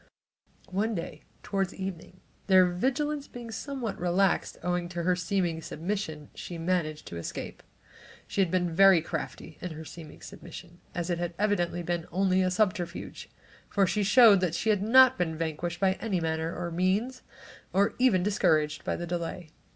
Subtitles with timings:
[0.71, 6.57] One day toward evening, their vigilance being somewhat relaxed, owing to her seeming submission, she
[6.57, 7.61] managed to escape.
[8.25, 12.41] She had been very crafty in her "seeming submission" as it had evidently been only
[12.41, 13.29] a subterfuge,
[13.69, 17.21] for she showed she had not been vanquished by any manner of means,
[17.71, 19.51] or even discouraged by the delay.